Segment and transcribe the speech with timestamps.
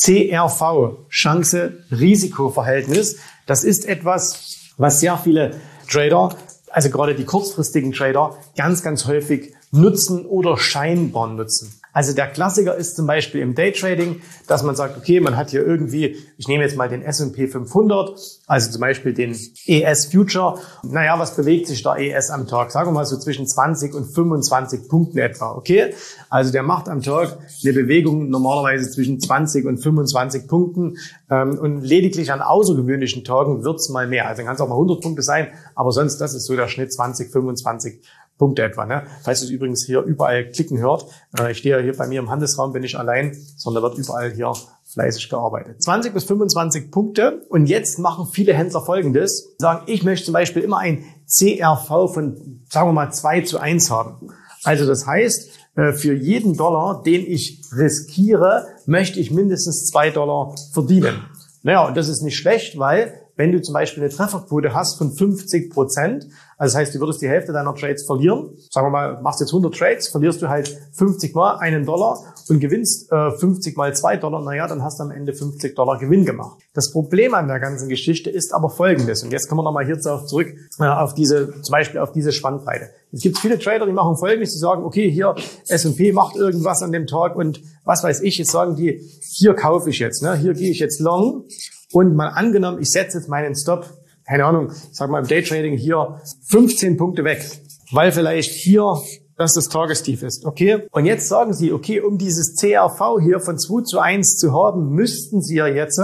[0.00, 3.16] CRV, Chance-Risiko-Verhältnis.
[3.46, 6.36] Das ist etwas, was sehr viele Trader,
[6.70, 11.77] also gerade die kurzfristigen Trader, ganz, ganz häufig nutzen oder scheinbar nutzen.
[11.92, 15.66] Also der Klassiker ist zum Beispiel im Daytrading, dass man sagt, okay, man hat hier
[15.66, 19.36] irgendwie, ich nehme jetzt mal den S&P 500, also zum Beispiel den
[19.66, 20.58] ES Future.
[20.82, 22.70] Naja, was bewegt sich der ES am Tag?
[22.70, 25.94] Sagen wir mal so zwischen 20 und 25 Punkten etwa, okay?
[26.30, 30.98] Also der macht am Tag eine Bewegung normalerweise zwischen 20 und 25 Punkten
[31.30, 34.28] ähm, und lediglich an außergewöhnlichen Tagen wird's mal mehr.
[34.28, 36.92] Also kann es auch mal 100 Punkte sein, aber sonst, das ist so der Schnitt
[36.92, 38.00] 20, 25
[38.38, 38.86] Punkte etwa.
[38.86, 39.02] Ne?
[39.22, 41.06] Falls ihr übrigens hier überall klicken hört,
[41.38, 44.30] äh, ich stehe ja hier bei mir im Handelsraum, bin ich allein, sondern wird überall
[44.30, 44.52] hier
[44.84, 45.82] fleißig gearbeitet.
[45.82, 50.62] 20 bis 25 Punkte und jetzt machen viele Händler folgendes, sagen, ich möchte zum Beispiel
[50.62, 54.30] immer ein CRV von, sagen wir mal, 2 zu 1 haben.
[54.64, 60.54] Also das heißt, äh, für jeden Dollar, den ich riskiere, möchte ich mindestens 2 Dollar
[60.72, 61.24] verdienen.
[61.62, 65.12] Naja, und das ist nicht schlecht, weil wenn du zum Beispiel eine Trefferquote hast von
[65.12, 66.26] 50 Prozent,
[66.58, 69.50] also das heißt, du würdest die Hälfte deiner Trades verlieren, sagen wir mal, machst jetzt
[69.50, 72.18] 100 Trades, verlierst du halt 50 mal einen Dollar
[72.48, 75.98] und gewinnst äh, 50 mal zwei Dollar, naja, dann hast du am Ende 50 Dollar
[75.98, 76.60] Gewinn gemacht.
[76.74, 80.00] Das Problem an der ganzen Geschichte ist aber folgendes, und jetzt kommen wir nochmal hier
[80.00, 82.90] zurück äh, auf diese, zum Beispiel auf diese Spannbreite.
[83.12, 85.36] Es gibt viele Trader, die machen folgendes, die sagen, okay, hier
[85.68, 89.90] S&P macht irgendwas an dem Tag und was weiß ich, jetzt sagen die, hier kaufe
[89.90, 90.36] ich jetzt, ne?
[90.36, 91.44] hier gehe ich jetzt long
[91.92, 93.86] und mal angenommen, ich setze jetzt meinen Stop,
[94.26, 97.44] keine Ahnung, ich sag mal im Daytrading hier 15 Punkte weg,
[97.92, 99.00] weil vielleicht hier
[99.38, 100.88] das das Tagestief ist, okay?
[100.90, 104.90] Und jetzt sagen Sie, okay, um dieses CRV hier von 2 zu 1 zu haben,
[104.90, 106.00] müssten Sie ja jetzt,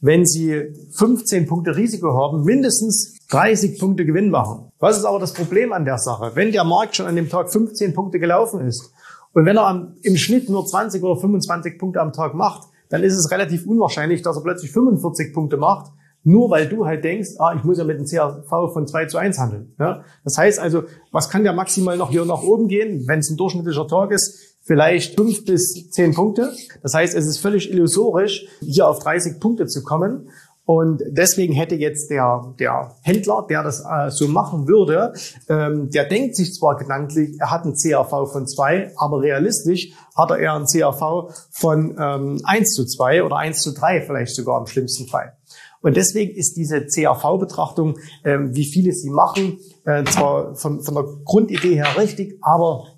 [0.00, 4.70] wenn Sie 15 Punkte Risiko haben, mindestens 30 Punkte Gewinn machen.
[4.78, 6.32] Was ist aber das Problem an der Sache?
[6.34, 8.92] Wenn der Markt schon an dem Tag 15 Punkte gelaufen ist
[9.32, 13.16] und wenn er im Schnitt nur 20 oder 25 Punkte am Tag macht, dann ist
[13.16, 15.92] es relativ unwahrscheinlich, dass er plötzlich 45 Punkte macht,
[16.22, 19.16] nur weil du halt denkst, ah, ich muss ja mit dem CRV von 2 zu
[19.16, 19.74] 1 handeln.
[19.78, 20.02] Ja?
[20.24, 20.82] Das heißt also,
[21.12, 24.56] was kann der maximal noch hier nach oben gehen, wenn es ein durchschnittlicher Tag ist?
[24.62, 26.52] Vielleicht 5 bis 10 Punkte.
[26.82, 30.28] Das heißt, es ist völlig illusorisch, hier auf 30 Punkte zu kommen.
[30.66, 35.12] Und deswegen hätte jetzt der, der Händler, der das äh, so machen würde,
[35.48, 40.30] ähm, der denkt sich zwar gedanklich, er hat einen CRV von zwei, aber realistisch hat
[40.30, 44.58] er eher einen CRV von ähm, 1 zu 2 oder 1 zu 3 vielleicht sogar
[44.58, 45.36] im schlimmsten Fall.
[45.82, 51.04] Und deswegen ist diese CRV-Betrachtung, ähm, wie viele sie machen, äh, zwar von, von der
[51.24, 52.88] Grundidee her richtig, aber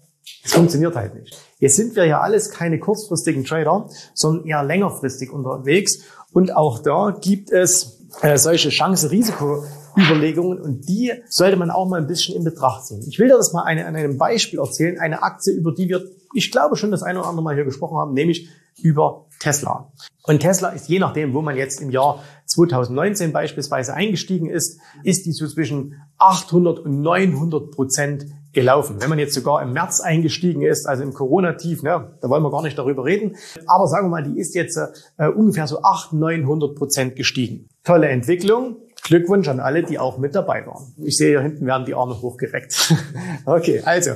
[0.43, 1.48] es funktioniert halt nicht.
[1.59, 6.01] Jetzt sind wir ja alles keine kurzfristigen Trader, sondern eher längerfristig unterwegs.
[6.33, 12.07] Und auch da gibt es äh, solche Chance-Risiko-Überlegungen und die sollte man auch mal ein
[12.07, 13.05] bisschen in Betracht ziehen.
[13.09, 16.03] Ich will dir das mal eine, an einem Beispiel erzählen, eine Aktie, über die wir,
[16.35, 18.49] ich glaube schon das eine oder andere Mal hier gesprochen haben, nämlich
[18.81, 19.93] über Tesla.
[20.23, 25.27] Und Tesla ist je nachdem, wo man jetzt im Jahr 2019 beispielsweise eingestiegen ist, ist
[25.27, 28.27] die so zwischen 800 und 900 Prozent
[28.59, 28.97] gelaufen.
[29.01, 32.51] Wenn man jetzt sogar im März eingestiegen ist, also im Corona-Tief, ne, da wollen wir
[32.51, 33.37] gar nicht darüber reden.
[33.67, 34.79] Aber sagen wir mal, die ist jetzt
[35.17, 37.69] äh, ungefähr so 800, 900 Prozent gestiegen.
[37.85, 38.77] Tolle Entwicklung.
[39.05, 40.93] Glückwunsch an alle, die auch mit dabei waren.
[40.99, 42.95] Ich sehe hier hinten werden die Arme hochgereckt.
[43.47, 44.11] okay, also.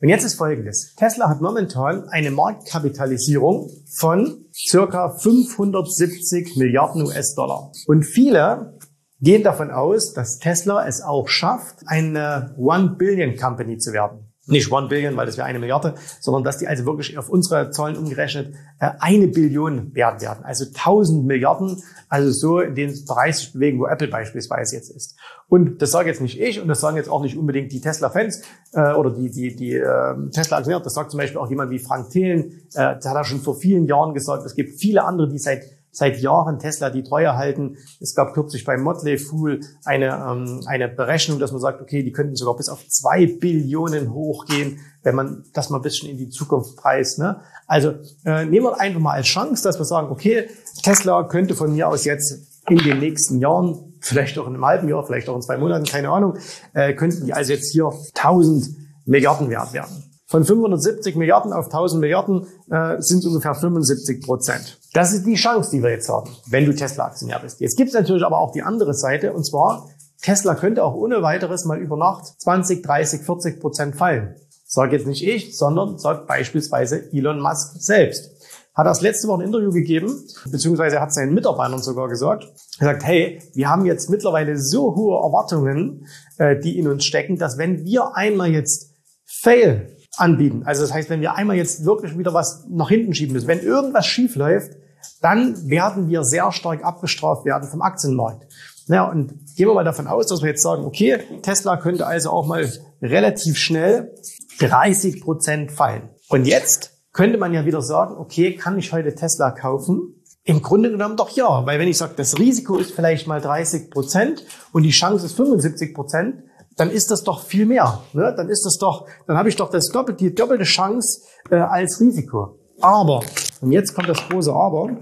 [0.00, 0.94] Und jetzt ist Folgendes.
[0.96, 3.68] Tesla hat momentan eine Marktkapitalisierung
[3.98, 7.72] von circa 570 Milliarden US-Dollar.
[7.86, 8.77] Und viele
[9.20, 14.24] gehen davon aus, dass Tesla es auch schafft, eine One Billion Company zu werden.
[14.46, 17.70] nicht One Billion, weil das wäre eine Milliarde, sondern dass die also wirklich auf unsere
[17.70, 20.42] Zahlen umgerechnet äh, eine Billion wert werden.
[20.42, 25.16] Also 1000 Milliarden, also so in den Bereich bewegen, wo Apple beispielsweise jetzt ist.
[25.48, 28.42] Und das sage jetzt nicht ich und das sagen jetzt auch nicht unbedingt die Tesla-Fans
[28.72, 30.82] äh, oder die, die, die äh, Tesla-Aktionäre.
[30.82, 32.62] Das sagt zum Beispiel auch jemand wie Frank Thelen.
[32.72, 35.77] Äh, der hat er schon vor vielen Jahren gesagt, es gibt viele andere, die seit
[35.98, 37.76] seit Jahren Tesla die Treue halten.
[38.00, 42.12] Es gab kürzlich bei Motley Fool eine, ähm, eine Berechnung, dass man sagt, okay, die
[42.12, 46.28] könnten sogar bis auf zwei Billionen hochgehen, wenn man das mal ein bisschen in die
[46.28, 47.18] Zukunft preist.
[47.18, 47.40] Ne?
[47.66, 50.48] Also äh, nehmen wir einfach mal als Chance, dass wir sagen, okay,
[50.84, 54.88] Tesla könnte von mir aus jetzt in den nächsten Jahren, vielleicht auch in einem halben
[54.88, 56.38] Jahr, vielleicht auch in zwei Monaten, keine Ahnung,
[56.74, 58.68] äh, könnten die also jetzt hier 1000
[59.04, 60.04] Milliarden wert werden.
[60.26, 64.78] Von 570 Milliarden auf 1000 Milliarden äh, sind ungefähr 75 Prozent.
[64.98, 67.60] Das ist die Chance, die wir jetzt haben, wenn du Tesla-Aktionär bist.
[67.60, 69.88] Jetzt gibt es natürlich aber auch die andere Seite, und zwar,
[70.22, 74.34] Tesla könnte auch ohne weiteres mal über Nacht 20, 30, 40 Prozent fallen.
[74.66, 78.32] Sag jetzt nicht ich, sondern sagt beispielsweise Elon Musk selbst.
[78.74, 82.48] Hat das letzte Woche ein Interview gegeben, beziehungsweise hat seinen Mitarbeitern sogar gesagt,
[82.80, 86.08] er sagt, hey, wir haben jetzt mittlerweile so hohe Erwartungen,
[86.38, 90.64] äh, die in uns stecken, dass wenn wir einmal jetzt fail anbieten.
[90.64, 93.60] Also das heißt, wenn wir einmal jetzt wirklich wieder was nach hinten schieben müssen, wenn
[93.60, 94.72] irgendwas schief läuft,
[95.20, 98.46] dann werden wir sehr stark abgestraft werden vom Aktienmarkt.
[98.86, 102.30] Ja, und gehen wir mal davon aus, dass wir jetzt sagen, okay, Tesla könnte also
[102.30, 102.70] auch mal
[103.02, 104.14] relativ schnell
[104.60, 106.08] 30 Prozent fallen.
[106.28, 110.14] Und jetzt könnte man ja wieder sagen, okay, kann ich heute Tesla kaufen?
[110.44, 113.90] Im Grunde genommen doch ja, weil wenn ich sage, das Risiko ist vielleicht mal 30
[113.90, 116.42] Prozent und die Chance ist 75 Prozent,
[116.78, 118.02] dann ist das doch viel mehr.
[118.14, 118.32] Ne?
[118.34, 122.00] Dann ist das doch, dann habe ich doch das doppelte, die doppelte Chance äh, als
[122.00, 122.58] Risiko.
[122.80, 123.22] Aber,
[123.60, 124.96] und jetzt kommt das große Aber,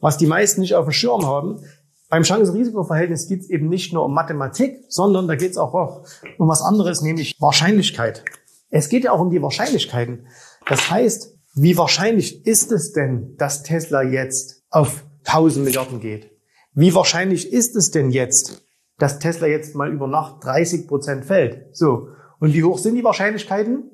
[0.00, 1.60] was die meisten nicht auf dem Schirm haben,
[2.08, 6.04] beim Chance-Risiko-Verhältnis geht es eben nicht nur um Mathematik, sondern da geht es auch
[6.38, 8.24] um was anderes, nämlich Wahrscheinlichkeit.
[8.70, 10.26] Es geht ja auch um die Wahrscheinlichkeiten.
[10.66, 16.30] Das heißt, wie wahrscheinlich ist es denn, dass Tesla jetzt auf 1000 Milliarden geht?
[16.74, 18.62] Wie wahrscheinlich ist es denn jetzt,
[19.00, 21.74] dass Tesla jetzt mal über Nacht 30 Prozent fällt.
[21.76, 22.08] So.
[22.38, 23.90] Und wie hoch sind die Wahrscheinlichkeiten?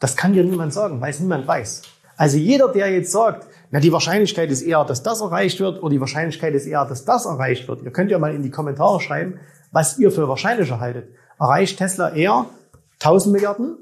[0.00, 1.82] Das kann dir niemand sagen, weil es niemand weiß.
[2.16, 5.90] Also jeder, der jetzt sagt, na, die Wahrscheinlichkeit ist eher, dass das erreicht wird, oder
[5.90, 7.82] die Wahrscheinlichkeit ist eher, dass das erreicht wird.
[7.82, 11.08] Ihr könnt ja mal in die Kommentare schreiben, was ihr für wahrscheinlicher haltet.
[11.38, 12.46] Erreicht Tesla eher
[13.00, 13.78] 1000 Milliarden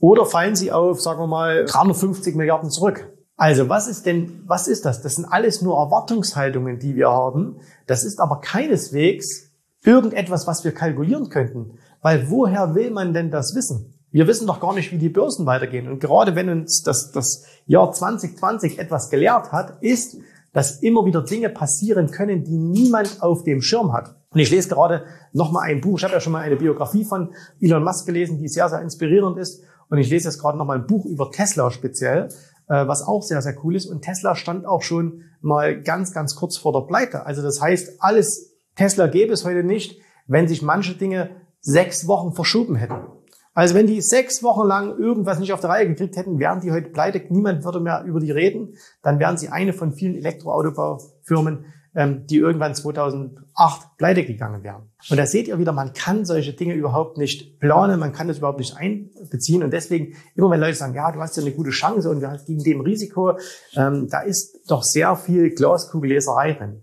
[0.00, 3.06] oder fallen sie auf, sagen wir mal, 350 Milliarden zurück?
[3.36, 5.02] Also was ist denn, was ist das?
[5.02, 7.60] Das sind alles nur Erwartungshaltungen, die wir haben.
[7.86, 9.50] Das ist aber keineswegs
[9.84, 11.78] irgendetwas, was wir kalkulieren könnten.
[12.00, 13.93] Weil woher will man denn das wissen?
[14.14, 15.88] Wir wissen doch gar nicht, wie die Börsen weitergehen.
[15.88, 20.18] Und gerade wenn uns das, das Jahr 2020 etwas gelehrt hat, ist,
[20.52, 24.14] dass immer wieder Dinge passieren können, die niemand auf dem Schirm hat.
[24.30, 25.02] Und ich lese gerade
[25.32, 25.98] nochmal ein Buch.
[25.98, 29.36] Ich habe ja schon mal eine Biografie von Elon Musk gelesen, die sehr, sehr inspirierend
[29.36, 29.64] ist.
[29.88, 32.28] Und ich lese jetzt gerade nochmal ein Buch über Tesla speziell,
[32.68, 33.86] äh, was auch sehr, sehr cool ist.
[33.86, 37.26] Und Tesla stand auch schon mal ganz, ganz kurz vor der Pleite.
[37.26, 41.30] Also das heißt, alles Tesla gäbe es heute nicht, wenn sich manche Dinge
[41.60, 43.08] sechs Wochen verschoben hätten.
[43.54, 46.72] Also wenn die sechs Wochen lang irgendwas nicht auf der Reihe gekriegt hätten, wären die
[46.72, 51.66] heute pleite, niemand würde mehr über die reden, dann wären sie eine von vielen Elektroautobaufirmen,
[51.94, 54.90] ähm, die irgendwann 2008 pleite gegangen wären.
[55.08, 58.38] Und da seht ihr wieder, man kann solche Dinge überhaupt nicht planen, man kann das
[58.38, 59.62] überhaupt nicht einbeziehen.
[59.62, 62.30] Und deswegen, immer wenn Leute sagen, ja, du hast ja eine gute Chance und wir
[62.30, 63.38] haben gegen dem Risiko,
[63.76, 66.82] ähm, da ist doch sehr viel Glaskugelleserei drin.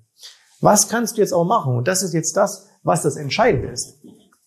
[0.61, 1.75] Was kannst du jetzt auch machen?
[1.75, 4.00] Und das ist jetzt das, was das Entscheidende ist.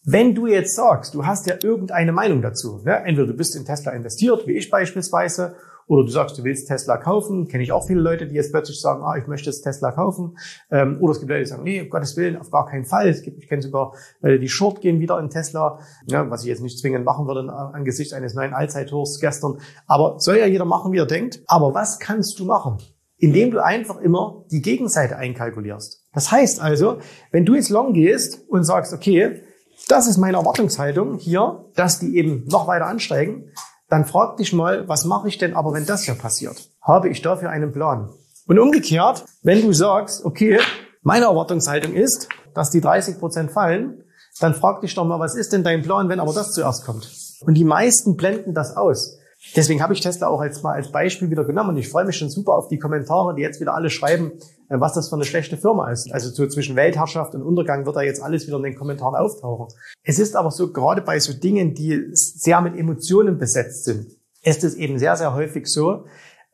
[0.06, 3.02] Wenn du jetzt sagst, du hast ja irgendeine Meinung dazu, ne?
[3.04, 5.56] entweder du bist in Tesla investiert, wie ich beispielsweise,
[5.86, 8.80] oder du sagst, du willst Tesla kaufen, kenne ich auch viele Leute, die jetzt plötzlich
[8.80, 10.36] sagen, ah, ich möchte jetzt Tesla kaufen,
[10.70, 13.08] ähm, oder es gibt Leute, die sagen, nee, um Gottes Willen, auf gar keinen Fall.
[13.08, 16.48] Es gibt, ich kenne sogar Leute, die Short gehen wieder in Tesla, ja, was ich
[16.48, 19.58] jetzt nicht zwingend machen würde angesichts eines neuen Allzeithochs gestern.
[19.86, 21.42] Aber soll ja jeder machen, wie er denkt.
[21.46, 22.76] Aber was kannst du machen?
[23.16, 26.04] Indem du einfach immer die Gegenseite einkalkulierst.
[26.12, 26.98] Das heißt also,
[27.30, 29.42] wenn du jetzt long gehst und sagst, okay,
[29.88, 33.50] das ist meine Erwartungshaltung hier, dass die eben noch weiter ansteigen,
[33.88, 36.70] dann frag dich mal, was mache ich denn aber, wenn das hier passiert?
[36.80, 38.10] Habe ich dafür einen Plan?
[38.46, 40.60] Und umgekehrt, wenn du sagst, okay,
[41.02, 44.04] meine Erwartungshaltung ist, dass die 30 Prozent fallen,
[44.40, 47.08] dann frag dich doch mal, was ist denn dein Plan, wenn aber das zuerst kommt?
[47.42, 49.18] Und die meisten blenden das aus.
[49.56, 52.16] Deswegen habe ich Tesla auch als mal als Beispiel wieder genommen und ich freue mich
[52.16, 54.32] schon super auf die Kommentare, die jetzt wieder alle schreiben,
[54.68, 56.12] äh, was das für eine schlechte Firma ist.
[56.12, 59.68] Also so zwischen Weltherrschaft und Untergang wird da jetzt alles wieder in den Kommentaren auftauchen.
[60.02, 64.06] Es ist aber so, gerade bei so Dingen, die sehr mit Emotionen besetzt sind,
[64.42, 66.04] ist es eben sehr, sehr häufig so,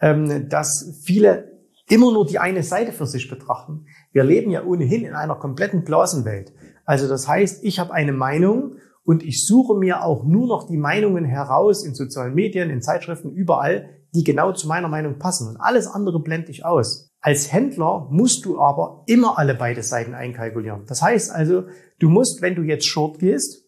[0.01, 1.51] ähm, dass viele
[1.89, 3.87] immer nur die eine Seite für sich betrachten.
[4.13, 6.53] Wir leben ja ohnehin in einer kompletten Blasenwelt.
[6.85, 8.77] Also das heißt, ich habe eine Meinung
[9.11, 13.33] und ich suche mir auch nur noch die Meinungen heraus in sozialen Medien, in Zeitschriften,
[13.33, 15.49] überall, die genau zu meiner Meinung passen.
[15.49, 17.11] Und alles andere blende ich aus.
[17.21, 20.85] Als Händler musst du aber immer alle beide Seiten einkalkulieren.
[20.87, 21.64] Das heißt also,
[21.99, 23.64] du musst, wenn du jetzt short gehst,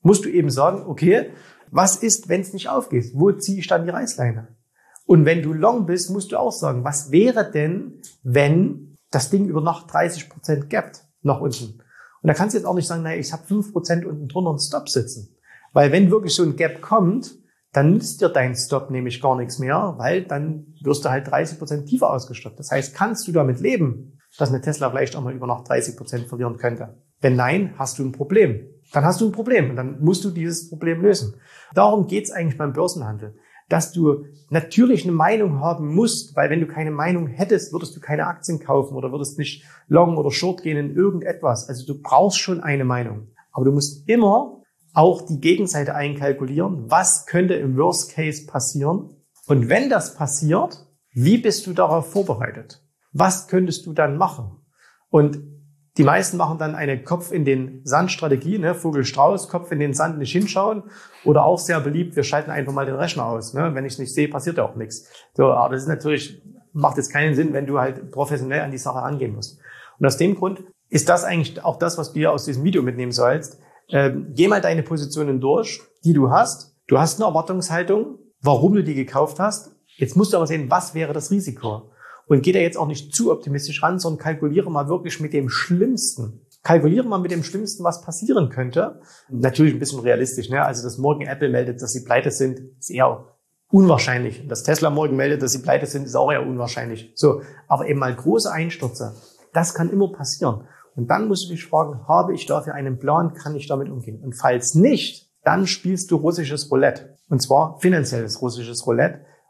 [0.00, 1.30] musst du eben sagen, okay,
[1.70, 3.12] was ist, wenn es nicht aufgeht?
[3.14, 4.56] Wo ziehe ich dann die Reißleine?
[5.06, 9.46] Und wenn du long bist, musst du auch sagen, was wäre denn, wenn das Ding
[9.46, 11.80] über Nacht 30 Prozent gapt nach unten?
[12.22, 14.50] Und da kannst du jetzt auch nicht sagen, naja, ich habe 5 Prozent unten drunter
[14.50, 15.36] einen Stop sitzen.
[15.72, 17.38] Weil wenn wirklich so ein Gap kommt,
[17.72, 21.58] dann nützt dir dein Stop nämlich gar nichts mehr, weil dann wirst du halt 30
[21.58, 22.58] Prozent tiefer ausgestoppt.
[22.58, 25.96] Das heißt, kannst du damit leben, dass eine Tesla vielleicht auch mal über Nacht 30
[25.96, 26.98] Prozent verlieren könnte?
[27.20, 28.66] Wenn nein, hast du ein Problem.
[28.92, 31.34] Dann hast du ein Problem und dann musst du dieses Problem lösen.
[31.74, 33.36] Darum geht's eigentlich beim Börsenhandel,
[33.70, 38.00] dass du natürlich eine Meinung haben musst, weil wenn du keine Meinung hättest, würdest du
[38.00, 41.68] keine Aktien kaufen oder würdest nicht long oder short gehen in irgendetwas.
[41.68, 43.28] Also du brauchst schon eine Meinung.
[43.52, 44.60] Aber du musst immer
[44.92, 46.90] auch die Gegenseite einkalkulieren.
[46.90, 49.14] Was könnte im Worst Case passieren?
[49.46, 52.82] Und wenn das passiert, wie bist du darauf vorbereitet?
[53.12, 54.56] Was könntest du dann machen?
[55.10, 55.38] Und
[56.00, 58.74] die meisten machen dann eine Kopf in den Sand Strategie, ne?
[58.74, 60.84] Vogel Strauß, Kopf in den Sand nicht hinschauen.
[61.26, 63.52] Oder auch sehr beliebt, wir schalten einfach mal den Rechner aus.
[63.52, 63.74] Ne?
[63.74, 65.10] Wenn ich nicht sehe, passiert ja auch nichts.
[65.34, 66.40] So, aber das ist natürlich,
[66.72, 69.60] macht jetzt keinen Sinn, wenn du halt professionell an die Sache angehen musst.
[69.98, 73.12] Und aus dem Grund ist das eigentlich auch das, was du aus diesem Video mitnehmen
[73.12, 73.60] sollst.
[73.90, 76.74] Ähm, geh mal deine Positionen durch, die du hast.
[76.86, 79.76] Du hast eine Erwartungshaltung, warum du die gekauft hast.
[79.96, 81.90] Jetzt musst du aber sehen, was wäre das Risiko?
[82.30, 85.48] Und geh da jetzt auch nicht zu optimistisch ran, sondern kalkuliere mal wirklich mit dem
[85.48, 86.46] Schlimmsten.
[86.62, 89.00] Kalkuliere mal mit dem Schlimmsten, was passieren könnte.
[89.28, 90.48] Natürlich ein bisschen realistisch.
[90.48, 90.64] Ne?
[90.64, 93.24] Also, dass morgen Apple meldet, dass sie pleite sind, ist eher
[93.72, 94.46] unwahrscheinlich.
[94.46, 97.10] Dass Tesla morgen meldet, dass sie pleite sind, ist auch eher unwahrscheinlich.
[97.16, 99.16] So, aber eben mal große Einstürze,
[99.52, 100.68] das kann immer passieren.
[100.94, 104.22] Und dann musst du dich fragen, habe ich dafür einen Plan, kann ich damit umgehen?
[104.22, 107.16] Und falls nicht, dann spielst du russisches Roulette.
[107.28, 109.22] Und zwar finanzielles russisches Roulette.